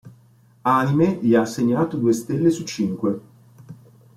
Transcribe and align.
Anime 0.79 1.19
gli 1.21 1.35
ha 1.35 1.41
assegnato 1.41 1.95
due 1.95 2.11
stelle 2.13 2.49
su 2.49 2.63
cinque. 2.63 3.19